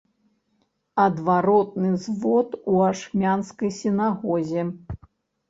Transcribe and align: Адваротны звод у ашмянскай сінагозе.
Адваротны 1.03 1.91
звод 2.07 2.49
у 2.73 2.81
ашмянскай 2.89 3.69
сінагозе. 3.83 4.61